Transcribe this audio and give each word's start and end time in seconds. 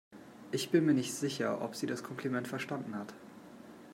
Ich 0.51 0.71
bin 0.71 0.85
mir 0.87 0.95
nicht 0.95 1.13
sicher, 1.13 1.61
ob 1.61 1.75
sie 1.75 1.85
das 1.85 2.01
Kompliment 2.01 2.47
verstanden 2.47 2.95
hat. 2.95 3.13